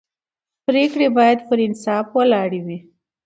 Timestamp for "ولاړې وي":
2.17-2.77